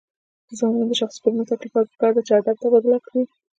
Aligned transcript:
د 0.47 0.49
ځوانانو 0.59 0.89
د 0.89 0.93
شخصي 1.01 1.19
پرمختګ 1.25 1.59
لپاره 1.63 1.89
پکار 1.93 2.11
ده 2.15 2.21
چې 2.27 2.31
ادب 2.33 2.57
تبادله 2.63 2.99
کړي. 3.05 3.23